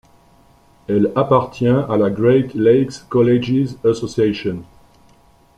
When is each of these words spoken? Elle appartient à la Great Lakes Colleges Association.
Elle 0.87 1.11
appartient 1.15 1.67
à 1.67 1.95
la 1.95 2.09
Great 2.09 2.55
Lakes 2.55 3.05
Colleges 3.07 3.75
Association. 3.83 4.63